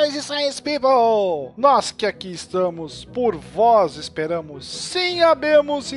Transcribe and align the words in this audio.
Crazy 0.00 0.22
Science 0.22 0.62
People! 0.62 1.52
Nós 1.58 1.92
que 1.92 2.06
aqui 2.06 2.32
estamos 2.32 3.04
por 3.04 3.36
vós 3.36 3.96
esperamos, 3.96 4.64
sim, 4.64 5.20
habemos 5.20 5.92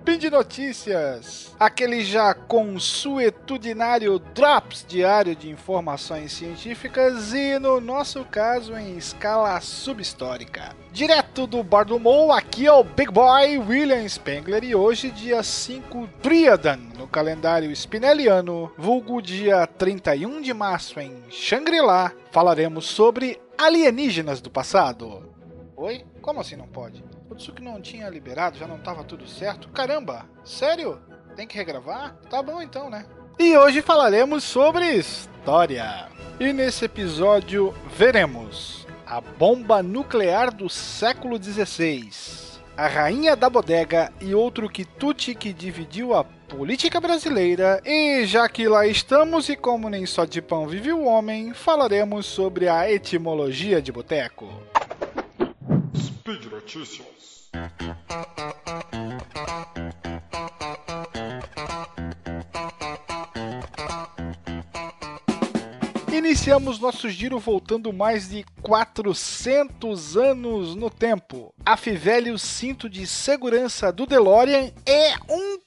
Speed 0.00 0.24
Notícias, 0.32 1.54
aquele 1.60 2.02
já 2.02 2.32
consuetudinário 2.32 4.18
Drops 4.18 4.82
diário 4.88 5.36
de 5.36 5.50
informações 5.50 6.32
científicas 6.32 7.34
e, 7.34 7.58
no 7.58 7.82
nosso 7.82 8.24
caso, 8.24 8.74
em 8.78 8.96
escala 8.96 9.60
subhistórica. 9.60 10.74
Direto 10.90 11.46
do 11.46 11.62
Bar 11.62 11.84
do 11.84 12.00
Mou, 12.00 12.32
aqui 12.32 12.66
é 12.66 12.72
o 12.72 12.82
Big 12.82 13.12
Boy 13.12 13.58
William 13.58 14.08
Spengler 14.08 14.64
e 14.64 14.74
hoje, 14.74 15.10
dia 15.10 15.42
5 15.42 16.08
Driadan, 16.22 16.78
no 16.96 17.06
calendário 17.06 17.70
spinelliano, 17.70 18.72
vulgo 18.78 19.20
dia 19.20 19.66
31 19.66 20.40
de 20.40 20.54
março 20.54 20.98
em 20.98 21.24
Shangri-La, 21.28 22.10
falaremos 22.32 22.86
sobre 22.86 23.38
alienígenas 23.58 24.40
do 24.40 24.50
passado. 24.50 25.30
Oi? 25.76 26.06
Como 26.22 26.40
assim 26.40 26.56
não 26.56 26.66
pode? 26.66 27.04
Tsuki 27.40 27.62
não 27.62 27.80
tinha 27.80 28.06
liberado, 28.10 28.58
já 28.58 28.66
não 28.66 28.76
estava 28.76 29.02
tudo 29.02 29.26
certo? 29.26 29.70
Caramba, 29.70 30.26
sério? 30.44 31.00
Tem 31.34 31.46
que 31.46 31.56
regravar? 31.56 32.14
Tá 32.28 32.42
bom 32.42 32.60
então, 32.60 32.90
né? 32.90 33.06
E 33.38 33.56
hoje 33.56 33.80
falaremos 33.80 34.44
sobre 34.44 34.84
história. 34.92 36.08
E 36.38 36.52
nesse 36.52 36.84
episódio 36.84 37.74
veremos 37.96 38.86
a 39.06 39.22
bomba 39.22 39.82
nuclear 39.82 40.54
do 40.54 40.68
século 40.68 41.42
XVI, 41.42 42.10
a 42.76 42.86
rainha 42.86 43.34
da 43.34 43.48
bodega 43.48 44.12
e 44.20 44.34
outro 44.34 44.68
quitute 44.68 45.34
que 45.34 45.54
dividiu 45.54 46.12
a 46.14 46.24
política 46.24 47.00
brasileira. 47.00 47.80
E 47.86 48.26
já 48.26 48.46
que 48.50 48.68
lá 48.68 48.86
estamos 48.86 49.48
e 49.48 49.56
como 49.56 49.88
nem 49.88 50.04
só 50.04 50.26
de 50.26 50.42
pão 50.42 50.68
vive 50.68 50.92
o 50.92 51.04
homem, 51.04 51.54
falaremos 51.54 52.26
sobre 52.26 52.68
a 52.68 52.92
etimologia 52.92 53.80
de 53.80 53.90
boteco. 53.90 54.46
Notícias. 56.72 57.50
Iniciamos 66.12 66.78
nosso 66.78 67.08
giro 67.08 67.40
voltando 67.40 67.92
mais 67.92 68.28
de 68.28 68.44
400 68.62 70.16
anos 70.16 70.76
no 70.76 70.88
tempo. 70.88 71.52
A 71.66 71.76
Fivelio 71.76 72.38
cinto 72.38 72.88
de 72.88 73.04
segurança 73.04 73.90
do 73.90 74.06
DeLorean 74.06 74.70
é 74.86 75.14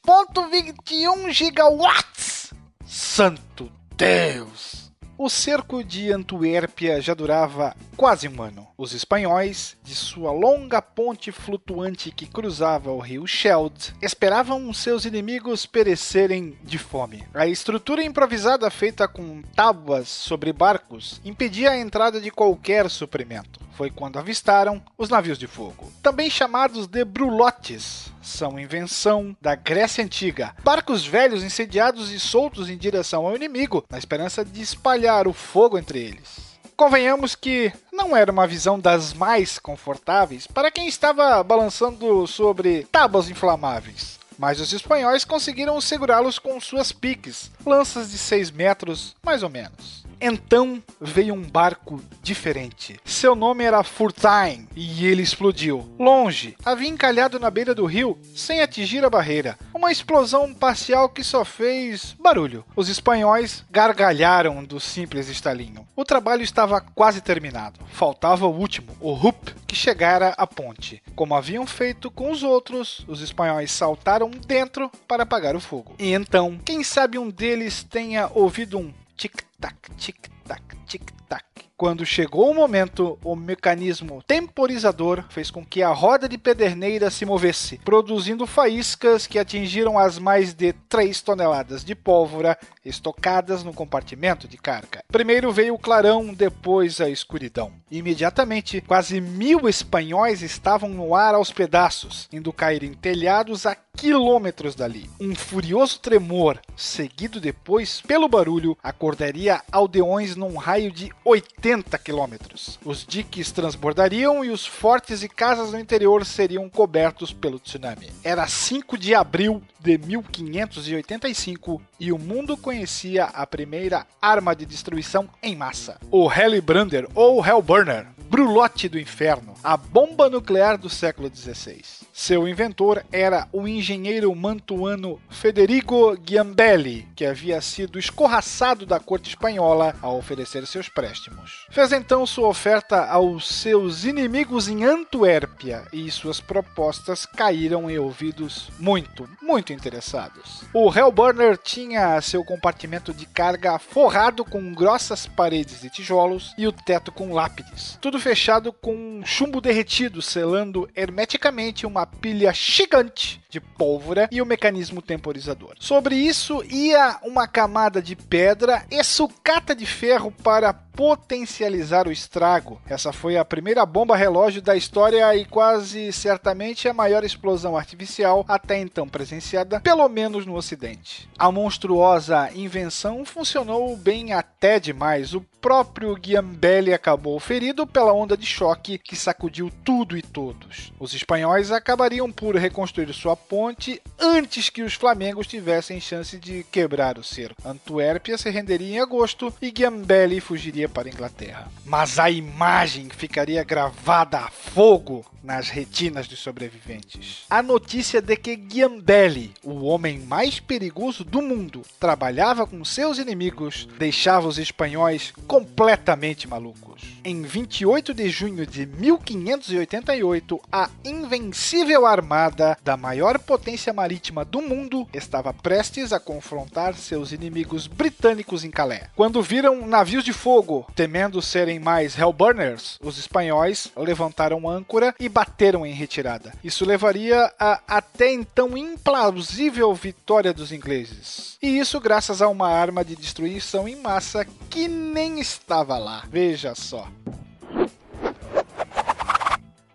1.21 0.07 1.31
gigawatts. 1.31 2.53
Santo 2.85 3.69
Deus! 3.97 4.82
O 5.15 5.29
cerco 5.29 5.83
de 5.83 6.11
Antuérpia 6.11 6.99
já 6.99 7.13
durava 7.13 7.75
quase 7.95 8.27
um 8.27 8.41
ano. 8.41 8.67
Os 8.75 8.93
espanhóis, 8.93 9.77
de 9.83 9.93
sua 9.93 10.31
longa 10.31 10.81
ponte 10.81 11.31
flutuante 11.31 12.11
que 12.11 12.25
cruzava 12.25 12.91
o 12.91 12.99
rio 12.99 13.27
Scheldt, 13.27 13.93
esperavam 14.01 14.73
seus 14.73 15.05
inimigos 15.05 15.67
perecerem 15.67 16.57
de 16.63 16.79
fome. 16.79 17.23
A 17.31 17.45
estrutura 17.45 18.03
improvisada 18.03 18.69
feita 18.71 19.07
com 19.07 19.43
tábuas 19.55 20.07
sobre 20.07 20.51
barcos 20.51 21.21
impedia 21.23 21.71
a 21.71 21.77
entrada 21.77 22.19
de 22.19 22.31
qualquer 22.31 22.89
suprimento 22.89 23.62
foi 23.75 23.89
quando 23.89 24.19
avistaram 24.19 24.81
os 24.97 25.09
navios 25.09 25.37
de 25.37 25.47
fogo. 25.47 25.91
Também 26.01 26.29
chamados 26.29 26.87
de 26.87 27.03
brulotes, 27.03 28.11
são 28.21 28.59
invenção 28.59 29.35
da 29.41 29.55
Grécia 29.55 30.03
Antiga. 30.03 30.55
Barcos 30.63 31.05
velhos 31.05 31.43
incendiados 31.43 32.11
e 32.11 32.19
soltos 32.19 32.69
em 32.69 32.77
direção 32.77 33.25
ao 33.25 33.35
inimigo, 33.35 33.83
na 33.89 33.97
esperança 33.97 34.45
de 34.45 34.61
espalhar 34.61 35.27
o 35.27 35.33
fogo 35.33 35.77
entre 35.77 35.99
eles. 35.99 36.53
Convenhamos 36.75 37.35
que 37.35 37.71
não 37.91 38.15
era 38.15 38.31
uma 38.31 38.47
visão 38.47 38.79
das 38.79 39.13
mais 39.13 39.59
confortáveis 39.59 40.47
para 40.47 40.71
quem 40.71 40.87
estava 40.87 41.43
balançando 41.43 42.25
sobre 42.25 42.83
tábuas 42.91 43.29
inflamáveis 43.29 44.23
mas 44.37 44.59
os 44.59 44.73
espanhóis 44.73 45.23
conseguiram 45.23 45.79
segurá-los 45.79 46.39
com 46.39 46.59
suas 46.59 46.91
piques, 46.91 47.51
lanças 47.65 48.11
de 48.11 48.17
6 48.17 48.51
metros 48.51 49.15
mais 49.23 49.43
ou 49.43 49.49
menos. 49.49 50.02
Então 50.25 50.81
veio 51.01 51.33
um 51.33 51.41
barco 51.41 52.01
diferente. 52.21 52.97
Seu 53.03 53.35
nome 53.35 53.65
era 53.65 53.83
Furtain 53.83 54.65
e 54.73 55.05
ele 55.05 55.21
explodiu. 55.21 55.93
Longe, 55.99 56.55
havia 56.63 56.87
encalhado 56.87 57.37
na 57.37 57.51
beira 57.51 57.75
do 57.75 57.85
rio 57.85 58.17
sem 58.33 58.61
atingir 58.61 59.03
a 59.03 59.09
barreira. 59.09 59.59
Uma 59.73 59.91
explosão 59.91 60.53
parcial 60.53 61.09
que 61.09 61.25
só 61.25 61.43
fez 61.43 62.15
barulho. 62.17 62.63
Os 62.73 62.87
espanhóis 62.87 63.65
gargalharam 63.69 64.63
do 64.63 64.79
simples 64.79 65.27
estalinho. 65.27 65.85
O 65.93 66.05
trabalho 66.05 66.41
estava 66.41 66.79
quase 66.79 67.19
terminado. 67.19 67.81
Faltava 67.91 68.47
o 68.47 68.57
último, 68.57 68.95
o 69.01 69.11
Hoop, 69.11 69.53
que 69.67 69.75
chegara 69.75 70.29
à 70.37 70.47
ponte. 70.47 71.03
Como 71.17 71.35
haviam 71.35 71.67
feito 71.67 72.09
com 72.09 72.31
os 72.31 72.43
outros, 72.43 73.03
os 73.09 73.19
espanhóis 73.19 73.73
saltaram 73.73 74.29
dentro 74.29 74.89
para 75.05 75.23
apagar 75.23 75.53
o 75.53 75.59
fogo. 75.59 75.95
E 75.99 76.13
então, 76.13 76.57
quem 76.63 76.81
sabe 76.81 77.19
um 77.19 77.29
deles 77.29 77.83
tenha 77.83 78.31
ouvido 78.33 78.79
um 78.79 78.93
Chic 79.23 79.45
tac, 79.61 79.89
chic 79.97 80.29
tac, 80.45 80.75
chic 80.85 81.13
tac. 81.29 81.45
Quando 81.83 82.05
chegou 82.05 82.49
o 82.49 82.55
momento, 82.55 83.19
o 83.25 83.35
mecanismo 83.35 84.23
temporizador 84.25 85.25
fez 85.27 85.51
com 85.51 85.65
que 85.65 85.83
a 85.83 85.89
roda 85.89 86.29
de 86.29 86.37
pederneira 86.37 87.11
se 87.11 87.25
movesse, 87.25 87.77
produzindo 87.79 88.47
faíscas 88.47 89.27
que 89.27 89.37
atingiram 89.37 89.99
as 89.99 90.17
mais 90.17 90.53
de 90.53 90.71
3 90.87 91.21
toneladas 91.21 91.83
de 91.83 91.93
pólvora 91.93 92.57
estocadas 92.85 93.65
no 93.65 93.73
compartimento 93.73 94.47
de 94.47 94.55
carga. 94.55 95.03
Primeiro 95.11 95.51
veio 95.51 95.73
o 95.73 95.79
clarão, 95.79 96.33
depois 96.33 97.01
a 97.01 97.09
escuridão. 97.09 97.73
Imediatamente, 97.91 98.79
quase 98.79 99.19
mil 99.19 99.67
espanhóis 99.67 100.41
estavam 100.41 100.87
no 100.87 101.13
ar 101.13 101.35
aos 101.35 101.51
pedaços, 101.51 102.29
indo 102.31 102.53
cair 102.53 102.83
em 102.83 102.93
telhados 102.93 103.65
a 103.65 103.75
quilômetros 103.95 104.73
dali. 104.73 105.09
Um 105.19 105.35
furioso 105.35 105.99
tremor, 105.99 106.59
seguido 106.75 107.39
depois 107.39 108.01
pelo 108.01 108.27
barulho, 108.27 108.75
acordaria 108.81 109.61
aldeões 109.71 110.35
num 110.35 110.57
raio 110.57 110.91
de 110.91 111.11
80 111.23 111.72
quilômetros. 111.81 112.77
Os 112.85 113.05
diques 113.05 113.51
transbordariam 113.51 114.43
e 114.43 114.49
os 114.49 114.65
fortes 114.65 115.23
e 115.23 115.29
casas 115.29 115.71
no 115.71 115.79
interior 115.79 116.25
seriam 116.25 116.69
cobertos 116.69 117.33
pelo 117.33 117.59
tsunami. 117.59 118.11
Era 118.23 118.45
5 118.47 118.97
de 118.97 119.15
abril 119.15 119.61
de 119.79 119.97
1585 119.97 121.81
e 121.99 122.11
o 122.11 122.19
mundo 122.19 122.55
conhecia 122.55 123.25
a 123.25 123.47
primeira 123.47 124.05
arma 124.21 124.55
de 124.55 124.65
destruição 124.65 125.29
em 125.41 125.55
massa, 125.55 125.97
o 126.11 126.31
Hellbrander 126.31 127.07
ou 127.15 127.45
Hellburner, 127.45 128.07
brulote 128.29 128.89
do 128.89 128.99
inferno, 128.99 129.53
a 129.63 129.77
bomba 129.77 130.29
nuclear 130.29 130.77
do 130.77 130.89
século 130.89 131.31
XVI. 131.33 131.81
Seu 132.15 132.47
inventor 132.47 133.03
era 133.11 133.47
o 133.51 133.67
engenheiro 133.67 134.33
mantuano 134.35 135.19
Federico 135.31 136.15
Giambelli, 136.23 137.07
que 137.15 137.25
havia 137.25 137.59
sido 137.59 137.97
escorraçado 137.97 138.85
da 138.85 138.99
corte 138.99 139.29
espanhola 139.29 139.95
ao 139.99 140.19
oferecer 140.19 140.67
seus 140.67 140.87
préstimos. 140.87 141.65
Fez 141.71 141.91
então 141.91 142.23
sua 142.27 142.49
oferta 142.49 143.03
aos 143.07 143.47
seus 143.47 144.05
inimigos 144.05 144.67
em 144.67 144.83
Antuérpia 144.83 145.85
e 145.91 146.09
suas 146.11 146.39
propostas 146.39 147.25
caíram 147.25 147.89
em 147.89 147.97
ouvidos 147.97 148.69
muito, 148.77 149.27
muito 149.41 149.73
interessados. 149.73 150.65
O 150.71 150.95
Hellburner 150.95 151.57
tinha 151.57 152.21
seu 152.21 152.45
compartimento 152.45 153.11
de 153.11 153.25
carga 153.25 153.79
forrado 153.79 154.45
com 154.45 154.71
grossas 154.71 155.25
paredes 155.25 155.81
de 155.81 155.89
tijolos 155.89 156.53
e 156.59 156.67
o 156.67 156.71
teto 156.71 157.11
com 157.11 157.33
lápides, 157.33 157.97
tudo 157.99 158.19
fechado 158.19 158.71
com 158.71 159.23
chumbo 159.25 159.59
derretido, 159.59 160.21
selando 160.21 160.87
hermeticamente 160.95 161.87
uma 161.87 162.02
pilha 162.05 162.51
gigante 162.53 163.42
de 163.53 163.61
pólvora 163.61 164.27
e 164.31 164.41
o 164.41 164.45
mecanismo 164.45 164.99
temporizador. 164.99 165.75
Sobre 165.79 166.15
isso 166.15 166.63
ia 166.71 167.19
uma 167.23 167.47
camada 167.47 168.01
de 168.01 168.15
pedra 168.15 168.83
e 168.89 169.03
sucata 169.03 169.75
de 169.75 169.85
ferro 169.85 170.31
para 170.31 170.73
potencializar 170.73 172.07
o 172.07 172.11
estrago. 172.11 172.79
Essa 172.87 173.11
foi 173.11 173.37
a 173.37 173.45
primeira 173.45 173.85
bomba 173.85 174.15
relógio 174.15 174.61
da 174.61 174.75
história 174.75 175.35
e 175.35 175.45
quase 175.45 176.11
certamente 176.11 176.87
a 176.87 176.93
maior 176.93 177.23
explosão 177.23 177.75
artificial 177.75 178.45
até 178.47 178.79
então 178.79 179.07
presenciada, 179.07 179.79
pelo 179.81 180.07
menos 180.07 180.45
no 180.45 180.55
ocidente. 180.55 181.29
A 181.37 181.51
monstruosa 181.51 182.49
invenção 182.55 183.25
funcionou 183.25 183.95
bem 183.97 184.33
até 184.33 184.79
demais. 184.79 185.33
O 185.33 185.41
próprio 185.59 186.17
Giambelli 186.21 186.93
acabou 186.93 187.39
ferido 187.39 187.87
pela 187.87 188.13
onda 188.13 188.37
de 188.37 188.45
choque 188.45 188.97
que 188.97 189.15
sacudiu 189.15 189.71
tudo 189.83 190.17
e 190.17 190.21
todos. 190.21 190.91
Os 190.99 191.13
espanhóis 191.13 191.71
acabariam 191.71 192.31
por 192.31 192.55
reconstruir 192.55 193.11
sua 193.13 193.35
ponte 193.49 194.01
antes 194.19 194.69
que 194.69 194.81
os 194.81 194.93
flamengos 194.93 195.47
tivessem 195.47 195.99
chance 195.99 196.37
de 196.37 196.63
quebrar 196.71 197.17
o 197.17 197.23
cerco. 197.23 197.55
Antuérpia 197.67 198.37
se 198.37 198.49
renderia 198.49 198.97
em 198.97 198.99
agosto 198.99 199.53
e 199.61 199.73
Giambelli 199.75 200.39
fugiria 200.39 200.89
para 200.89 201.07
a 201.07 201.11
Inglaterra. 201.11 201.71
Mas 201.85 202.19
a 202.19 202.29
imagem 202.29 203.09
ficaria 203.09 203.63
gravada 203.63 204.39
a 204.39 204.49
fogo 204.49 205.25
nas 205.43 205.69
retinas 205.69 206.27
dos 206.27 206.39
sobreviventes. 206.39 207.45
A 207.49 207.61
notícia 207.61 208.21
de 208.21 208.35
que 208.37 208.55
Ghiandelli, 208.55 209.53
o 209.61 209.83
homem 209.83 210.19
mais 210.19 210.59
perigoso 210.59 211.23
do 211.23 211.41
mundo, 211.41 211.81
trabalhava 211.99 212.65
com 212.65 212.83
seus 212.85 213.17
inimigos, 213.17 213.87
deixava 213.99 214.47
os 214.47 214.57
espanhóis 214.57 215.33
completamente 215.45 216.47
malucos. 216.47 217.03
Em 217.23 217.41
28 217.41 218.13
de 218.13 218.29
junho 218.29 218.65
de 218.65 218.85
1588, 218.85 220.61
a 220.71 220.89
invencível 221.03 222.05
armada 222.05 222.77
da 222.83 222.95
maior 222.95 223.39
potência 223.39 223.91
marítima 223.91 224.45
do 224.45 224.61
mundo 224.61 225.07
estava 225.13 225.53
prestes 225.53 226.13
a 226.13 226.19
confrontar 226.19 226.93
seus 226.95 227.31
inimigos 227.31 227.87
britânicos 227.87 228.63
em 228.63 228.71
Calais. 228.71 229.03
Quando 229.15 229.41
viram 229.41 229.87
navios 229.87 230.23
de 230.23 230.33
fogo, 230.33 230.85
temendo 230.95 231.41
serem 231.41 231.79
mais 231.79 232.17
Hellburners, 232.17 232.99
os 233.01 233.17
espanhóis 233.17 233.91
levantaram 233.95 234.69
âncora 234.69 235.15
e 235.19 235.29
bateram 235.33 235.85
em 235.85 235.91
retirada. 235.91 236.53
Isso 236.63 236.85
levaria 236.85 237.51
a 237.59 237.81
até 237.87 238.31
então 238.31 238.77
implausível 238.77 239.93
vitória 239.93 240.53
dos 240.53 240.71
ingleses. 240.71 241.57
E 241.61 241.79
isso 241.79 241.99
graças 241.99 242.41
a 242.41 242.47
uma 242.47 242.69
arma 242.69 243.03
de 243.03 243.15
destruição 243.15 243.87
em 243.87 243.95
massa 243.95 244.45
que 244.69 244.87
nem 244.87 245.39
estava 245.39 245.97
lá. 245.97 246.23
Veja 246.29 246.75
só. 246.75 247.07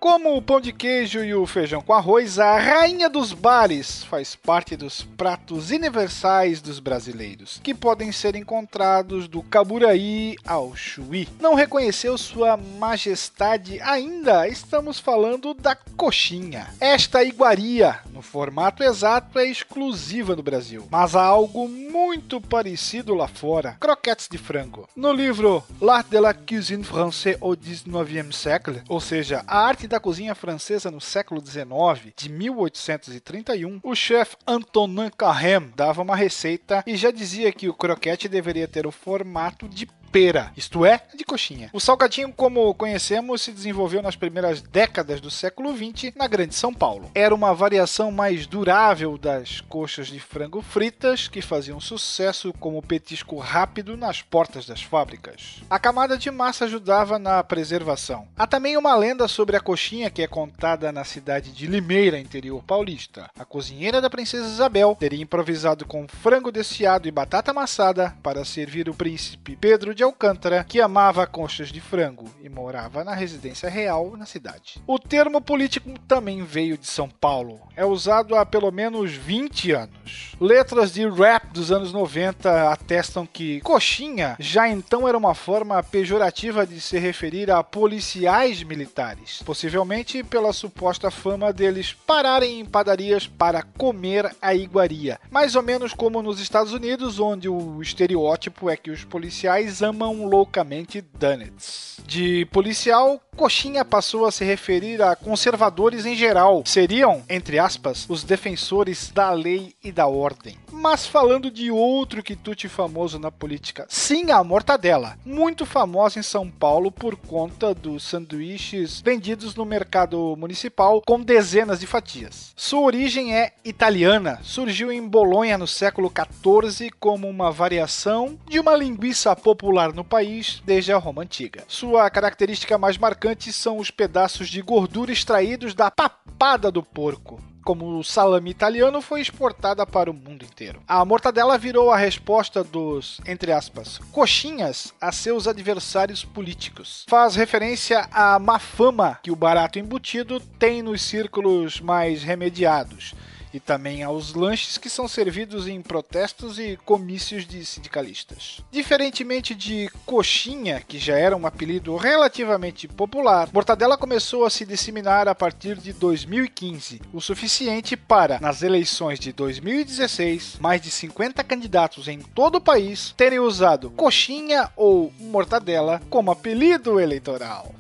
Como 0.01 0.37
o 0.37 0.41
pão 0.41 0.61
de 0.61 0.73
queijo 0.73 1.25
e 1.25 1.35
o 1.35 1.45
feijão 1.45 1.83
com 1.83 1.93
arroz, 1.93 2.39
a 2.39 2.57
rainha 2.57 3.11
dos 3.11 3.33
bares 3.33 4.05
faz 4.05 4.37
parte 4.37 4.77
dos 4.77 5.03
pratos 5.03 5.73
universais 5.73 6.63
dos 6.63 6.79
brasileiros, 6.79 7.61
que 7.65 7.75
podem 7.75 8.13
ser 8.13 8.37
encontrados 8.37 9.27
do 9.27 9.43
Caburaí 9.43 10.37
ao 10.47 10.77
Chuí. 10.77 11.29
Não 11.41 11.55
reconheceu 11.55 12.17
sua 12.17 12.57
majestade 12.57 13.81
ainda? 13.81 14.47
Estamos 14.47 15.01
falando 15.01 15.53
da 15.53 15.75
coxinha. 15.97 16.69
Esta 16.81 17.25
iguaria, 17.25 17.99
no 18.13 18.23
formato 18.23 18.85
exato, 18.85 19.37
é 19.37 19.47
exclusiva 19.47 20.37
no 20.37 20.45
Brasil, 20.45 20.87
mas 20.89 21.17
há 21.17 21.25
algo 21.25 21.69
muito 21.69 22.41
parecido 22.41 23.15
lá 23.15 23.27
fora: 23.27 23.77
croquetes 23.81 24.29
de 24.31 24.39
frango. 24.39 24.89
No 24.95 25.13
livro 25.13 25.65
L'art 25.81 26.09
de 26.09 26.21
la 26.21 26.33
cuisine 26.33 26.85
française 26.85 27.39
au 27.41 27.57
19e 27.57 28.33
siècle, 28.33 28.83
ou 28.89 29.01
seja, 29.01 29.43
a 29.45 29.59
arte 29.59 29.88
da 29.89 29.99
cozinha 29.99 30.35
francesa 30.35 30.91
no 30.91 31.01
século 31.01 31.45
XIX, 31.45 32.13
de 32.15 32.29
1831, 32.29 33.81
o 33.83 33.95
chefe 33.95 34.37
Antonin 34.47 35.11
Carême 35.17 35.73
dava 35.75 36.03
uma 36.03 36.15
receita 36.15 36.85
e 36.87 36.97
já 36.97 37.11
dizia 37.11 37.51
que 37.51 37.69
o 37.69 37.75
croquete 37.75 38.29
deveria 38.29 38.69
ter 38.69 38.87
o 38.87 38.93
formato 38.93 39.69
de 39.69 39.87
pera, 40.11 40.53
isto 40.57 40.85
é, 40.85 41.03
de 41.15 41.25
coxinha. 41.25 41.71
O 41.73 41.81
salgadinho, 41.81 42.33
como 42.33 42.75
conhecemos, 42.75 43.43
se 43.43 43.53
desenvolveu 43.53 44.03
nas 44.03 44.17
primeiras 44.17 44.61
décadas 44.61 45.21
do 45.21 45.31
século 45.31 45.77
XX 45.77 46.15
na 46.17 46.27
Grande 46.27 46.55
São 46.55 46.73
Paulo. 46.73 47.11
Era 47.15 47.35
uma 47.35 47.55
variação 47.55 48.11
mais 48.11 48.47
durável 48.47 49.19
das 49.19 49.61
coxas 49.61 50.09
de 50.09 50.19
frango 50.19 50.63
fritas 50.63 51.29
que 51.29 51.43
faziam 51.43 51.81
sucesso 51.81 52.53
como 52.59 52.83
petisco 52.83 53.39
rápido 53.39 53.97
nas 53.97 54.23
portas 54.23 54.67
das 54.67 54.83
fábricas. 54.83 55.63
A 55.69 55.79
camada 55.79 56.17
de 56.17 56.31
massa 56.31 56.65
ajudava 56.65 57.19
na 57.19 57.43
preservação. 57.45 58.27
Há 58.37 58.47
também 58.47 58.77
uma 58.77 58.95
lenda 58.95 59.29
sobre 59.29 59.57
a 59.57 59.61
coxinha 59.61 60.11
que 60.11 60.23
é 60.23 60.27
contada 60.27 60.91
na 60.93 61.05
cidade 61.05 61.53
de 61.53 61.67
Limeira, 61.67 62.19
interior 62.19 62.63
paulista. 62.63 63.31
A 63.39 63.45
cozinheira 63.45 64.01
da 64.01 64.11
princesa 64.11 64.47
Isabel 64.47 64.97
teria 64.99 65.23
improvisado 65.23 65.85
com 65.85 66.07
frango 66.09 66.51
desfiado 66.51 67.09
e 67.09 67.11
batata 67.11 67.51
amassada 67.51 68.17
para 68.23 68.45
servir 68.45 68.89
o 68.89 68.95
príncipe 68.95 69.57
Pedro 69.57 69.95
de 69.99 70.05
Alcântara, 70.05 70.63
que 70.63 70.81
amava 70.81 71.27
conchas 71.27 71.73
de 71.73 71.81
frango 71.81 72.25
e 72.41 72.49
morava 72.49 73.03
na 73.03 73.15
residência 73.15 73.69
real 73.69 74.17
na 74.17 74.27
cidade. 74.27 74.81
O 74.87 74.97
termo 74.97 75.41
político 75.41 75.91
também 76.07 76.45
veio 76.45 76.79
de 76.79 76.87
São 76.87 77.09
Paulo. 77.09 77.61
É 77.77 77.85
usado 77.85 78.37
há 78.37 78.47
pelo 78.47 78.71
menos 78.71 79.11
20 79.11 79.73
anos. 79.73 80.37
Letras 80.41 80.93
de 80.93 81.05
rap 81.09 81.49
dos 81.49 81.73
anos 81.73 81.93
90 81.93 82.71
atestam 82.71 83.27
que 83.27 83.61
coxinha 83.63 84.37
já 84.39 84.69
então 84.69 85.09
era 85.09 85.19
uma 85.19 85.35
forma 85.35 85.83
pejorativa 85.83 86.65
de 86.65 86.81
se 86.81 86.97
referir 86.97 87.51
a 87.51 87.65
policiais 87.65 88.63
militares, 88.63 89.43
possivelmente 89.45 90.23
pela 90.23 90.53
suposta 90.53 91.11
fama 91.11 91.53
deles 91.53 91.93
pararem 91.93 92.61
em 92.61 92.65
padarias 92.65 93.27
para 93.27 93.65
comer 93.65 94.33
a 94.41 94.55
iguaria, 94.55 95.19
mais 95.29 95.57
ou 95.57 95.63
menos 95.63 95.93
como 95.93 96.23
nos 96.23 96.39
Estados 96.39 96.73
Unidos, 96.73 97.19
onde 97.19 97.49
o 97.49 97.83
estereótipo 97.83 98.71
é 98.71 98.77
que 98.77 98.93
os 98.93 99.03
policiais 99.03 99.83
amam 99.89 100.27
loucamente 100.27 101.01
donuts. 101.01 102.01
De 102.07 102.47
policial, 102.47 103.21
coxinha 103.37 103.85
passou 103.85 104.27
a 104.27 104.33
se 104.33 104.45
referir 104.45 105.03
a 105.03 105.17
conservadores 105.17 106.07
em 106.07 106.15
geral. 106.15 106.63
Seriam, 106.65 107.23
entre 107.29 107.59
aspas, 107.59 108.07
os 108.09 108.23
defensores 108.23 109.11
da 109.11 109.31
lei 109.31 109.75
e 109.83 109.91
da 109.91 110.07
ordem. 110.07 110.57
Mas 110.81 111.09
falando 111.09 111.51
de 111.51 111.73
outro 111.73 112.23
quitute 112.23 112.69
famoso 112.69 113.19
na 113.19 113.33
política, 113.33 113.85
sim, 113.89 114.31
a 114.31 114.45
mortadela, 114.45 115.19
muito 115.27 115.67
famosa 115.67 116.21
em 116.21 116.23
São 116.23 116.49
Paulo 116.49 116.93
por 116.93 117.17
conta 117.17 117.75
dos 117.75 118.05
sanduíches 118.05 119.01
vendidos 119.01 119.57
no 119.57 119.65
mercado 119.65 120.37
municipal 120.39 121.03
com 121.05 121.21
dezenas 121.21 121.81
de 121.81 121.87
fatias. 121.89 122.53
Sua 122.55 122.83
origem 122.83 123.35
é 123.35 123.55
italiana, 123.65 124.39
surgiu 124.45 124.93
em 124.93 125.05
Bolonha 125.05 125.59
no 125.59 125.67
século 125.67 126.13
XIV 126.15 126.93
como 127.01 127.29
uma 127.29 127.51
variação 127.51 128.39
de 128.47 128.61
uma 128.61 128.77
linguiça 128.77 129.35
popular 129.35 129.93
no 129.93 130.05
país 130.05 130.63
desde 130.65 130.93
a 130.93 130.97
Roma 130.97 131.23
antiga. 131.23 131.65
Sua 131.67 132.09
característica 132.09 132.79
mais 132.79 132.97
marcante 132.97 133.53
são 133.53 133.79
os 133.79 133.91
pedaços 133.91 134.49
de 134.49 134.63
gordura 134.63 135.11
extraídos 135.11 135.75
da 135.75 135.91
papada 135.91 136.71
do 136.71 136.85
porco 136.85 137.48
como 137.69 137.99
o 137.99 138.03
salame 138.03 138.49
italiano, 138.49 139.03
foi 139.03 139.21
exportada 139.21 139.85
para 139.85 140.11
o 140.11 140.15
mundo 140.15 140.43
inteiro. 140.43 140.81
A 140.89 141.05
mortadela 141.05 141.59
virou 141.59 141.91
a 141.91 141.99
resposta 141.99 142.65
dos, 142.65 143.21
entre 143.27 143.53
aspas, 143.53 143.99
coxinhas 144.11 144.95
a 144.99 145.13
seus 145.13 145.47
adversários 145.47 146.25
políticos. 146.25 147.05
Faz 147.07 147.37
referência 147.37 148.09
à 148.11 148.39
má 148.39 148.59
fama 148.59 149.19
que 149.23 149.31
o 149.31 149.37
barato 149.37 149.79
embutido 149.79 150.41
tem 150.59 150.81
nos 150.81 151.03
círculos 151.03 151.79
mais 151.79 152.23
remediados 152.23 153.15
e 153.59 153.61
também 153.61 154.05
aos 154.05 154.35
lanches 154.35 154.79
que 154.79 154.89
são 154.89 155.09
servidos 155.09 155.67
em 155.67 155.83
protestos 155.83 156.61
e 156.61 156.79
comícios 156.85 157.45
de 157.45 157.67
sindicalistas. 157.67 158.61
Diferentemente 158.71 159.53
de 159.53 159.91
coxinha, 160.07 160.81
que 160.81 160.97
já 160.97 161.19
era 161.19 161.37
um 161.37 161.45
apelido 161.45 161.97
relativamente 161.97 162.87
popular, 162.87 163.49
mortadela 163.53 163.99
começou 163.99 164.45
a 164.45 164.51
se 164.51 164.65
disseminar 164.65 165.27
a 165.27 165.35
partir 165.35 165.77
de 165.77 165.93
2015, 165.93 167.03
o 167.13 167.21
suficiente 167.21 167.97
para, 167.97 168.39
nas 168.39 168.63
eleições 168.63 169.19
de 169.19 169.33
2016, 169.33 170.59
mais 170.61 170.81
de 170.81 170.93
50 170.93 171.43
candidatos 171.43 172.07
em 172.07 172.21
todo 172.21 172.57
o 172.57 172.61
país 172.61 173.13
terem 173.17 173.41
usado 173.41 173.91
coxinha 173.91 174.71
ou 174.77 175.13
mortadela 175.19 176.01
como 176.09 176.31
apelido 176.31 177.01
eleitoral. 177.01 177.75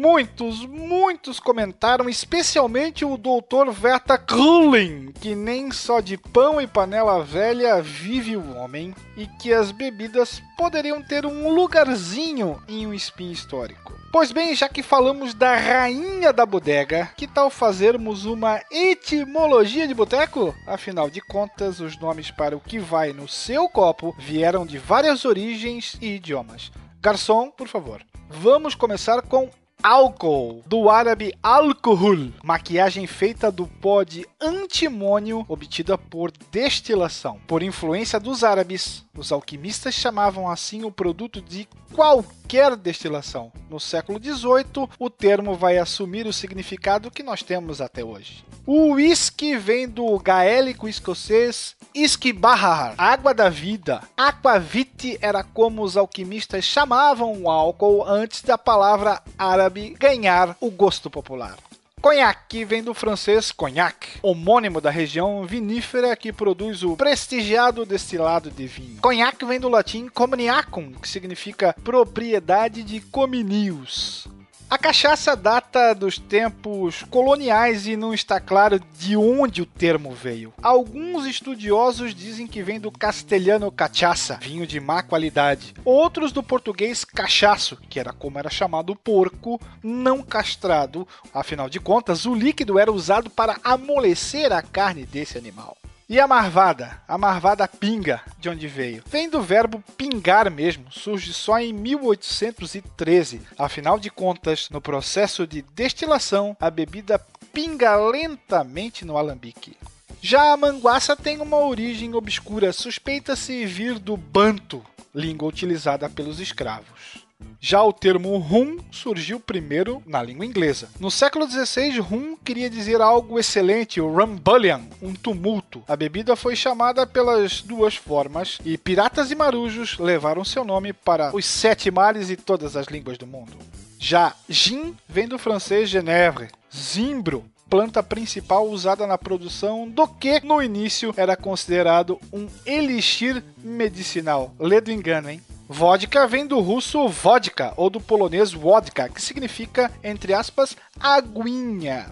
Muitos, 0.00 0.64
muitos 0.64 1.40
comentaram, 1.40 2.08
especialmente 2.08 3.04
o 3.04 3.16
Dr. 3.16 3.72
Verta 3.72 4.16
Krulin, 4.16 5.10
que 5.10 5.34
nem 5.34 5.72
só 5.72 5.98
de 5.98 6.16
pão 6.16 6.60
e 6.60 6.68
panela 6.68 7.24
velha 7.24 7.82
vive 7.82 8.36
o 8.36 8.54
homem 8.54 8.94
e 9.16 9.26
que 9.26 9.52
as 9.52 9.72
bebidas 9.72 10.40
poderiam 10.56 11.02
ter 11.02 11.26
um 11.26 11.52
lugarzinho 11.52 12.62
em 12.68 12.86
um 12.86 12.94
spin 12.94 13.32
histórico. 13.32 13.92
Pois 14.12 14.30
bem, 14.30 14.54
já 14.54 14.68
que 14.68 14.84
falamos 14.84 15.34
da 15.34 15.56
rainha 15.56 16.32
da 16.32 16.46
bodega, 16.46 17.10
que 17.16 17.26
tal 17.26 17.50
fazermos 17.50 18.24
uma 18.24 18.62
etimologia 18.70 19.88
de 19.88 19.94
boteco? 19.94 20.54
Afinal 20.64 21.10
de 21.10 21.20
contas, 21.20 21.80
os 21.80 21.98
nomes 21.98 22.30
para 22.30 22.56
o 22.56 22.60
que 22.60 22.78
vai 22.78 23.12
no 23.12 23.26
seu 23.26 23.68
copo 23.68 24.14
vieram 24.16 24.64
de 24.64 24.78
várias 24.78 25.24
origens 25.24 25.98
e 26.00 26.14
idiomas. 26.14 26.70
Garçom, 27.00 27.50
por 27.50 27.66
favor. 27.66 28.00
Vamos 28.30 28.74
começar 28.74 29.22
com 29.22 29.50
álcool, 29.82 30.62
do 30.66 30.90
árabe 30.90 31.32
alcohol, 31.42 32.30
maquiagem 32.42 33.06
feita 33.06 33.50
do 33.50 33.66
pó 33.66 34.02
de 34.02 34.26
antimônio 34.40 35.44
obtida 35.48 35.96
por 35.96 36.32
destilação. 36.50 37.38
Por 37.46 37.62
influência 37.62 38.18
dos 38.18 38.42
árabes, 38.42 39.04
os 39.16 39.30
alquimistas 39.30 39.94
chamavam 39.94 40.48
assim 40.48 40.84
o 40.84 40.90
produto 40.90 41.40
de 41.40 41.68
qualquer 41.94 42.76
destilação. 42.76 43.52
No 43.68 43.78
século 43.78 44.18
XVIII, 44.22 44.88
o 44.98 45.10
termo 45.10 45.54
vai 45.54 45.78
assumir 45.78 46.26
o 46.26 46.32
significado 46.32 47.10
que 47.10 47.22
nós 47.22 47.42
temos 47.42 47.80
até 47.80 48.04
hoje. 48.04 48.44
O 48.66 48.92
whisky 48.92 49.56
vem 49.56 49.88
do 49.88 50.18
gaélico 50.18 50.88
escocês 50.88 51.76
Iskibahar, 51.94 52.94
água 52.96 53.32
da 53.32 53.48
vida. 53.48 54.02
Aquavit 54.16 55.18
era 55.20 55.42
como 55.42 55.82
os 55.82 55.96
alquimistas 55.96 56.64
chamavam 56.64 57.42
o 57.42 57.50
álcool 57.50 58.04
antes 58.06 58.42
da 58.42 58.58
palavra 58.58 59.22
árabe 59.36 59.96
ganhar 59.98 60.56
o 60.60 60.70
gosto 60.70 61.10
popular. 61.10 61.56
Conhaque 62.00 62.64
vem 62.64 62.82
do 62.82 62.94
francês 62.94 63.50
cognac, 63.50 64.18
homônimo 64.22 64.80
da 64.80 64.90
região 64.90 65.44
vinífera 65.44 66.14
que 66.16 66.32
produz 66.32 66.82
o 66.84 66.96
prestigiado 66.96 67.84
destilado 67.84 68.50
de 68.50 68.66
vinho. 68.66 69.00
Cognac 69.00 69.44
vem 69.44 69.58
do 69.58 69.68
latim 69.68 70.08
comniacum, 70.08 70.92
que 70.92 71.08
significa 71.08 71.74
propriedade 71.82 72.84
de 72.84 73.00
cominius. 73.00 74.28
A 74.70 74.76
cachaça 74.76 75.34
data 75.34 75.94
dos 75.94 76.18
tempos 76.18 77.02
coloniais 77.04 77.86
e 77.86 77.96
não 77.96 78.12
está 78.12 78.38
claro 78.38 78.78
de 78.98 79.16
onde 79.16 79.62
o 79.62 79.66
termo 79.66 80.12
veio. 80.12 80.52
Alguns 80.62 81.24
estudiosos 81.24 82.14
dizem 82.14 82.46
que 82.46 82.62
vem 82.62 82.78
do 82.78 82.92
castelhano 82.92 83.72
cachaça, 83.72 84.38
vinho 84.42 84.66
de 84.66 84.78
má 84.78 85.02
qualidade. 85.02 85.72
Outros 85.86 86.32
do 86.32 86.42
português 86.42 87.02
cachaço, 87.02 87.78
que 87.88 87.98
era 87.98 88.12
como 88.12 88.38
era 88.38 88.50
chamado 88.50 88.92
o 88.92 88.96
porco 88.96 89.58
não 89.82 90.22
castrado. 90.22 91.08
Afinal 91.32 91.70
de 91.70 91.80
contas, 91.80 92.26
o 92.26 92.34
líquido 92.34 92.78
era 92.78 92.92
usado 92.92 93.30
para 93.30 93.56
amolecer 93.64 94.52
a 94.52 94.60
carne 94.60 95.06
desse 95.06 95.38
animal. 95.38 95.78
E 96.10 96.18
a 96.18 96.26
marvada? 96.26 97.02
A 97.06 97.18
marvada 97.18 97.68
pinga, 97.68 98.22
de 98.38 98.48
onde 98.48 98.66
veio? 98.66 99.02
Vem 99.06 99.28
do 99.28 99.42
verbo 99.42 99.84
pingar 99.94 100.50
mesmo, 100.50 100.90
surge 100.90 101.34
só 101.34 101.58
em 101.58 101.70
1813. 101.70 103.42
Afinal 103.58 103.98
de 103.98 104.08
contas, 104.08 104.70
no 104.70 104.80
processo 104.80 105.46
de 105.46 105.60
destilação, 105.60 106.56
a 106.58 106.70
bebida 106.70 107.18
pinga 107.52 107.94
lentamente 107.94 109.04
no 109.04 109.18
alambique. 109.18 109.76
Já 110.22 110.50
a 110.50 110.56
manguaça 110.56 111.14
tem 111.14 111.42
uma 111.42 111.58
origem 111.58 112.14
obscura, 112.14 112.72
suspeita-se 112.72 113.66
vir 113.66 113.98
do 113.98 114.16
banto, 114.16 114.82
língua 115.14 115.46
utilizada 115.46 116.08
pelos 116.08 116.40
escravos. 116.40 117.27
Já 117.60 117.82
o 117.82 117.92
termo 117.92 118.36
rum 118.38 118.78
surgiu 118.90 119.40
primeiro 119.40 120.02
na 120.06 120.22
língua 120.22 120.46
inglesa. 120.46 120.88
No 121.00 121.10
século 121.10 121.48
XVI, 121.48 121.98
rum 121.98 122.36
queria 122.36 122.70
dizer 122.70 123.00
algo 123.00 123.38
excelente, 123.38 124.00
o 124.00 124.08
rumbullion, 124.08 124.82
um 125.02 125.12
tumulto. 125.12 125.82
A 125.88 125.96
bebida 125.96 126.36
foi 126.36 126.54
chamada 126.54 127.06
pelas 127.06 127.60
duas 127.60 127.96
formas 127.96 128.58
e 128.64 128.78
piratas 128.78 129.30
e 129.30 129.34
marujos 129.34 129.98
levaram 129.98 130.44
seu 130.44 130.64
nome 130.64 130.92
para 130.92 131.34
os 131.34 131.44
sete 131.44 131.90
mares 131.90 132.30
e 132.30 132.36
todas 132.36 132.76
as 132.76 132.86
línguas 132.86 133.18
do 133.18 133.26
mundo. 133.26 133.56
Já 133.98 134.34
gin 134.48 134.94
vem 135.08 135.26
do 135.26 135.38
francês 135.38 135.90
Genève, 135.90 136.48
zimbro, 136.72 137.44
planta 137.68 138.02
principal 138.02 138.68
usada 138.68 139.06
na 139.06 139.18
produção 139.18 139.88
do 139.88 140.06
que 140.06 140.40
no 140.44 140.62
início 140.62 141.12
era 141.16 141.36
considerado 141.36 142.20
um 142.32 142.46
elixir 142.64 143.42
medicinal. 143.62 144.54
Lê 144.58 144.80
do 144.80 144.92
engano, 144.92 145.28
hein? 145.28 145.42
Vodka 145.70 146.26
vem 146.26 146.46
do 146.46 146.60
russo 146.60 147.06
vodka 147.08 147.74
ou 147.76 147.90
do 147.90 148.00
polonês 148.00 148.54
wodka, 148.54 149.06
que 149.10 149.20
significa, 149.20 149.92
entre 150.02 150.32
aspas, 150.32 150.74
aguinha. 150.98 152.06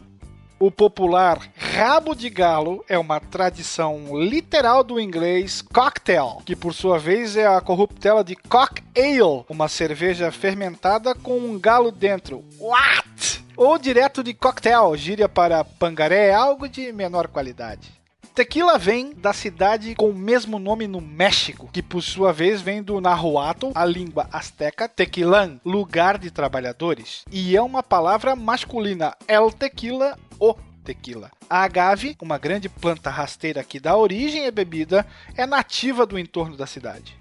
O 0.60 0.70
popular 0.70 1.40
rabo 1.56 2.14
de 2.14 2.28
galo 2.28 2.84
é 2.86 2.98
uma 2.98 3.18
tradição 3.18 4.18
literal 4.18 4.84
do 4.84 5.00
inglês 5.00 5.62
cocktail, 5.62 6.42
que 6.44 6.54
por 6.54 6.74
sua 6.74 6.98
vez 6.98 7.34
é 7.34 7.46
a 7.46 7.60
corruptela 7.62 8.22
de 8.22 8.36
cock 8.36 8.82
ale, 8.94 9.44
uma 9.48 9.68
cerveja 9.68 10.30
fermentada 10.30 11.14
com 11.14 11.38
um 11.38 11.58
galo 11.58 11.90
dentro. 11.90 12.44
What? 12.60 13.42
Ou 13.56 13.78
direto 13.78 14.22
de 14.22 14.34
cocktail, 14.34 14.94
gíria 14.96 15.30
para 15.30 15.64
pangaré, 15.64 16.34
algo 16.34 16.68
de 16.68 16.92
menor 16.92 17.26
qualidade. 17.28 17.90
Tequila 18.34 18.78
vem 18.78 19.12
da 19.14 19.32
cidade 19.32 19.94
com 19.94 20.10
o 20.10 20.14
mesmo 20.14 20.58
nome 20.58 20.86
no 20.86 21.00
México, 21.00 21.68
que 21.72 21.82
por 21.82 22.02
sua 22.02 22.32
vez 22.32 22.60
vem 22.60 22.82
do 22.82 23.00
Nahuatl, 23.00 23.70
a 23.74 23.84
língua 23.84 24.28
asteca, 24.32 24.88
tequilan, 24.88 25.58
lugar 25.64 26.18
de 26.18 26.30
trabalhadores, 26.30 27.24
e 27.30 27.56
é 27.56 27.62
uma 27.62 27.82
palavra 27.82 28.36
masculina, 28.36 29.14
el 29.26 29.50
tequila, 29.50 30.18
o 30.38 30.54
tequila. 30.84 31.30
A 31.48 31.62
agave, 31.62 32.16
uma 32.20 32.38
grande 32.38 32.68
planta 32.68 33.10
rasteira 33.10 33.64
que 33.64 33.80
dá 33.80 33.96
origem 33.96 34.46
à 34.46 34.50
bebida, 34.50 35.06
é 35.34 35.46
nativa 35.46 36.06
do 36.06 36.18
entorno 36.18 36.56
da 36.56 36.66
cidade. 36.66 37.16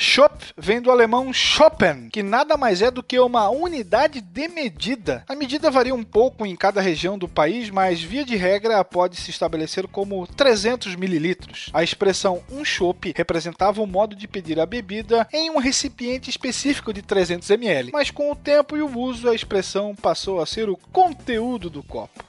Schop 0.00 0.44
vem 0.56 0.80
do 0.80 0.92
alemão 0.92 1.32
Schoppen, 1.32 2.08
que 2.08 2.22
nada 2.22 2.56
mais 2.56 2.80
é 2.82 2.88
do 2.88 3.02
que 3.02 3.18
uma 3.18 3.50
unidade 3.50 4.20
de 4.20 4.46
medida. 4.46 5.24
A 5.28 5.34
medida 5.34 5.72
varia 5.72 5.92
um 5.92 6.04
pouco 6.04 6.46
em 6.46 6.54
cada 6.54 6.80
região 6.80 7.18
do 7.18 7.26
país, 7.26 7.68
mas 7.68 8.00
via 8.00 8.24
de 8.24 8.36
regra 8.36 8.84
pode 8.84 9.16
se 9.16 9.32
estabelecer 9.32 9.88
como 9.88 10.24
300 10.24 10.94
mililitros. 10.94 11.68
A 11.72 11.82
expressão 11.82 12.40
um 12.48 12.64
chopp 12.64 13.12
representava 13.16 13.82
o 13.82 13.88
modo 13.88 14.14
de 14.14 14.28
pedir 14.28 14.60
a 14.60 14.66
bebida 14.66 15.26
em 15.32 15.50
um 15.50 15.58
recipiente 15.58 16.30
específico 16.30 16.92
de 16.92 17.02
300 17.02 17.50
ml, 17.50 17.90
mas 17.92 18.12
com 18.12 18.30
o 18.30 18.36
tempo 18.36 18.76
e 18.76 18.82
o 18.82 18.98
uso 18.98 19.28
a 19.28 19.34
expressão 19.34 19.96
passou 19.96 20.40
a 20.40 20.46
ser 20.46 20.68
o 20.68 20.76
conteúdo 20.76 21.68
do 21.68 21.82
copo. 21.82 22.24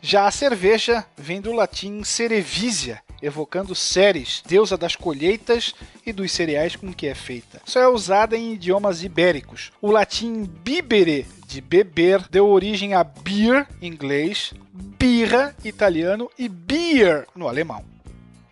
Já 0.00 0.26
a 0.26 0.32
cerveja 0.32 1.06
vem 1.16 1.40
do 1.40 1.52
latim 1.52 2.02
cerevisia, 2.02 3.00
evocando 3.22 3.74
Ceres, 3.74 4.42
deusa 4.46 4.76
das 4.76 4.96
colheitas 4.96 5.74
e 6.04 6.12
dos 6.12 6.32
cereais 6.32 6.76
com 6.76 6.92
que 6.92 7.06
é 7.06 7.14
feita. 7.14 7.62
Só 7.64 7.80
é 7.80 7.88
usada 7.88 8.36
em 8.36 8.52
idiomas 8.54 9.04
ibéricos. 9.04 9.70
O 9.80 9.90
latim 9.90 10.44
bibere, 10.44 11.26
de 11.46 11.60
beber, 11.60 12.26
deu 12.28 12.48
origem 12.48 12.94
a 12.94 13.04
beer, 13.04 13.66
inglês, 13.80 14.52
birra, 14.72 15.54
italiano, 15.64 16.30
e 16.38 16.48
beer, 16.48 17.26
no 17.34 17.48
alemão. 17.48 17.84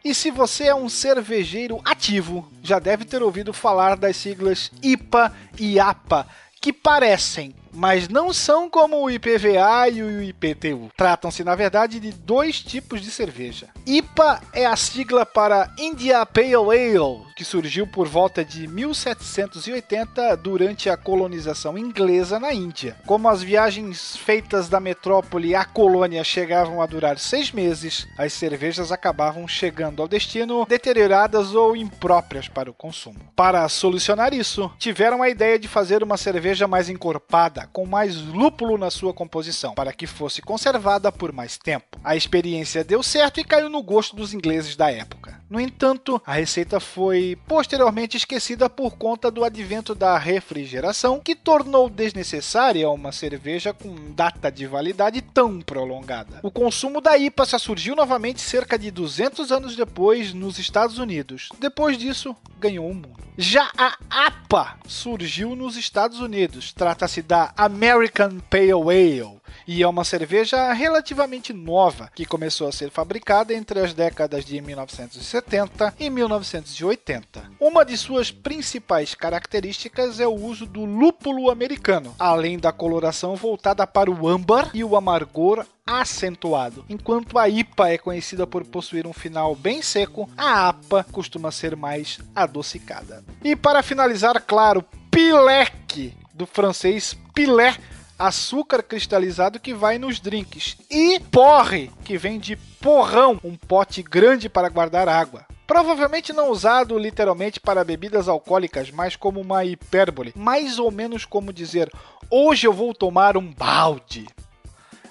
E 0.05 0.15
se 0.15 0.31
você 0.31 0.65
é 0.65 0.75
um 0.75 0.89
cervejeiro 0.89 1.81
ativo, 1.85 2.51
já 2.63 2.79
deve 2.79 3.05
ter 3.05 3.23
ouvido 3.23 3.53
falar 3.53 3.97
das 3.97 4.17
siglas 4.17 4.71
IPA 4.83 5.35
e 5.59 5.79
APA, 5.79 6.27
que 6.61 6.73
parecem 6.73 7.55
mas 7.73 8.09
não 8.09 8.33
são 8.33 8.69
como 8.69 9.03
o 9.03 9.11
IPVA 9.11 9.89
e 9.91 10.03
o 10.03 10.23
IPTU. 10.23 10.91
Tratam-se, 10.97 11.45
na 11.45 11.55
verdade, 11.55 12.01
de 12.01 12.13
dois 12.13 12.61
tipos 12.61 13.01
de 13.01 13.11
cerveja. 13.11 13.69
IPA 13.87 14.41
é 14.53 14.67
a 14.67 14.77
sigla 14.77 15.25
para 15.25 15.71
India 15.79 16.25
Pale 16.27 16.55
Ale, 16.55 17.23
que 17.37 17.45
surgiu 17.45 17.87
por 17.87 18.07
volta 18.09 18.45
de 18.45 18.67
1780 18.67 20.37
durante 20.37 20.91
a 20.91 20.97
colonização 20.97 21.79
inglesa 21.79 22.39
na 22.39 22.53
Índia. 22.53 22.97
Como 23.07 23.29
as 23.29 23.43
viagens 23.43 24.17
feitas 24.17 24.69
da 24.69 24.81
metrópole 24.81 25.55
à 25.55 25.65
colônia 25.65 26.25
chegavam 26.25 26.83
a 26.83 26.87
durar 26.87 27.19
seis 27.19 27.53
meses, 27.53 28.07
as 28.17 28.33
cervejas 28.33 28.93
acabavam 28.93 29.47
chegando 29.47 30.03
ao 30.03 30.09
destino 30.09 30.67
deterioradas 30.67 31.55
ou 31.55 31.77
impróprias 31.77 32.49
para 32.49 32.71
o 32.71 32.75
consumo. 32.75 33.21
Para 33.35 33.69
solucionar 33.69 34.35
isso, 34.35 34.71
tiveram 34.79 35.23
a 35.23 35.29
ideia 35.29 35.59
de 35.59 35.69
fazer 35.69 36.03
uma 36.03 36.17
cerveja 36.17 36.67
mais 36.67 36.89
encorpada 36.89 37.60
com 37.67 37.87
mais 37.87 38.17
lúpulo 38.17 38.77
na 38.77 38.91
sua 38.91 39.15
composição, 39.15 39.75
para 39.75 39.93
que 39.93 40.07
fosse 40.07 40.43
conservada 40.43 41.11
por 41.11 41.33
mais 41.33 41.57
tempo. 41.57 41.99
A 42.05 42.17
experiência 42.17 42.85
deu 42.85 43.03
certo 43.03 43.41
e 43.41 43.45
caiu 43.45 43.69
no 43.69 43.83
gosto 43.83 44.15
dos 44.15 44.35
ingleses 44.35 44.77
da 44.77 44.91
época. 44.91 45.40
No 45.51 45.59
entanto, 45.59 46.23
a 46.25 46.35
receita 46.35 46.79
foi 46.79 47.37
posteriormente 47.49 48.17
esquecida 48.17 48.71
por 48.71 48.97
conta 48.97 49.33
do 49.33 49.43
advento 49.43 49.97
da 49.97 50.17
refrigeração, 50.17 51.19
que 51.19 51.35
tornou 51.35 51.91
desnecessária 51.91 52.89
uma 52.89 53.11
cerveja 53.11 53.75
com 53.75 54.13
data 54.13 54.49
de 54.49 54.65
validade 54.65 55.21
tão 55.21 55.61
prolongada. 55.61 56.39
O 56.45 56.53
consumo 56.53 57.01
da 57.01 57.19
IPA 57.19 57.45
só 57.47 57.59
surgiu 57.59 57.97
novamente 57.97 58.41
cerca 58.41 58.79
de 58.79 58.93
200 58.93 59.51
anos 59.51 59.75
depois 59.75 60.33
nos 60.33 60.57
Estados 60.57 60.99
Unidos. 60.99 61.49
Depois 61.59 61.99
disso, 61.99 62.37
ganhou 62.61 62.89
o 62.89 62.95
mundo. 62.95 63.19
Já 63.37 63.73
a 63.77 63.97
APA 64.09 64.79
surgiu 64.87 65.57
nos 65.57 65.77
Estados 65.77 66.21
Unidos. 66.21 66.73
Trata-se 66.73 67.23
da 67.23 67.53
American 67.57 68.39
Pale 68.51 68.73
Ale 68.73 69.40
e 69.67 69.83
é 69.83 69.89
uma 69.89 70.05
cerveja 70.05 70.73
relativamente 70.73 71.53
nova 71.53 72.11
que 72.15 72.25
começou 72.25 72.69
a 72.69 72.73
ser 72.73 72.91
fabricada 72.91 73.55
entre 73.55 73.81
as 73.81 73.95
décadas 73.95 74.45
de 74.45 74.61
1970 74.61 75.95
e 75.99 76.11
1980. 76.11 77.51
Uma 77.61 77.85
de 77.85 77.97
suas 77.97 78.31
principais 78.31 79.15
características 79.15 80.21
é 80.21 80.27
o 80.27 80.35
uso 80.35 80.67
do 80.67 80.85
lúpulo 80.85 81.51
americano, 81.51 82.15
além 82.19 82.59
da 82.59 82.73
coloração 82.73 83.37
voltada 83.37 83.87
para 83.87 84.11
o 84.11 84.29
âmbar 84.29 84.71
e 84.75 84.83
o 84.85 84.97
amargor 84.97 85.67
acentuado. 85.87 86.85
Enquanto 86.89 87.39
a 87.39 87.49
IPA 87.49 87.91
é 87.91 87.99
conhecida 87.99 88.47
por 88.47 88.65
possuir 88.65 89.07
um 89.07 89.13
final 89.13 89.55
bem 89.57 89.83
seco, 89.83 90.29
a 90.37 90.69
APA 90.69 91.05
costuma 91.11 91.51
ser 91.51 91.75
mais 91.75 92.19
adocicada. 92.35 93.25
E 93.43 93.57
para 93.57 93.83
finalizar, 93.83 94.41
claro, 94.47 94.85
Pilek, 95.11 96.15
do 96.33 96.47
francês 96.47 97.17
Pilé, 97.35 97.77
açúcar 98.21 98.83
cristalizado 98.83 99.59
que 99.59 99.73
vai 99.73 99.99
nos 99.99 100.21
drinks, 100.21 100.77
e 100.91 101.19
porre, 101.19 101.91
que 102.05 102.19
vem 102.19 102.39
de 102.39 102.55
porrão, 102.55 103.41
um 103.43 103.57
pote 103.57 104.03
grande 104.03 104.49
para 104.49 104.69
guardar 104.69 105.09
água. 105.09 105.47
Provavelmente 105.67 106.33
não 106.33 106.51
usado 106.51 106.99
literalmente 106.99 107.59
para 107.59 107.85
bebidas 107.85 108.29
alcoólicas, 108.29 108.91
mas 108.91 109.17
como 109.17 109.41
uma 109.41 109.65
hipérbole, 109.65 110.35
mais 110.37 110.79
ou 110.79 110.91
menos 110.91 111.25
como 111.25 111.53
dizer: 111.53 111.91
hoje 112.29 112.67
eu 112.67 112.73
vou 112.73 112.93
tomar 112.93 113.37
um 113.37 113.53
balde. 113.53 114.27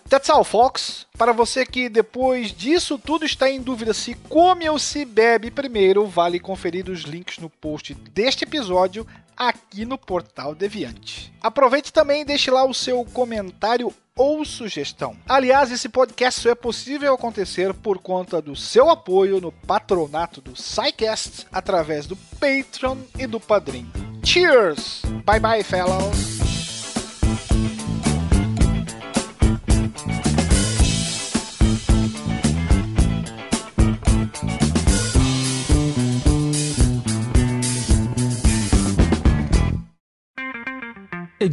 That's 0.10 0.30
all, 0.30 0.44
Fox. 0.44 1.06
Para 1.18 1.32
você 1.32 1.66
que 1.66 1.88
depois 1.88 2.52
disso 2.52 2.98
tudo 2.98 3.26
está 3.26 3.50
em 3.50 3.62
dúvida 3.62 3.94
se 3.94 4.16
come 4.28 4.68
ou 4.68 4.80
se 4.80 5.06
bebe 5.06 5.52
primeiro, 5.52 6.08
vale 6.08 6.40
conferir 6.40 6.90
os 6.90 7.02
links 7.02 7.38
no 7.38 7.50
post 7.50 7.94
deste 7.94 8.44
episódio 8.44 9.06
aqui 9.40 9.86
no 9.86 9.98
Portal 9.98 10.54
Deviante. 10.54 11.34
Aproveite 11.42 11.94
também 11.94 12.22
e 12.22 12.26
deixe 12.26 12.52
lá 12.52 12.66
o 12.66 12.74
seu 12.74 13.06
comentário 13.06 13.94
ou 14.16 14.44
sugestão. 14.44 15.16
Aliás, 15.28 15.72
esse 15.72 15.88
podcast 15.88 16.42
só 16.42 16.50
é 16.50 16.56
possível 16.56 17.14
acontecer 17.14 17.74
por 17.74 18.00
conta 18.00 18.42
do 18.42 18.54
seu 18.54 18.90
apoio 18.90 19.40
no 19.40 19.52
patronato 19.52 20.42
do 20.42 20.56
SciCast 20.58 21.48
através 21.50 22.06
do 22.06 22.18
Patreon 22.18 22.98
e 23.18 23.26
do 23.26 23.40
Padrim. 23.40 23.90
Cheers! 24.22 25.02
Bye 25.26 25.40
bye, 25.40 25.64
fellows! 25.64 26.39